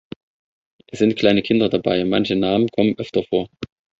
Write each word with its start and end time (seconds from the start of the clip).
Es 0.87 0.97
sind 0.97 1.15
kleine 1.15 1.43
Kinder 1.43 1.69
dabei, 1.69 2.03
manche 2.05 2.35
Namen 2.35 2.69
kommen 2.69 2.97
öfter 2.97 3.21
vor. 3.23 3.49